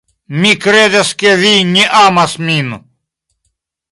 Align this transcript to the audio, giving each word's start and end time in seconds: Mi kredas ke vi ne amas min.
Mi 0.43 0.51
kredas 0.63 1.11
ke 1.19 1.33
vi 1.41 1.51
ne 1.75 1.83
amas 1.99 2.33
min. 2.47 2.69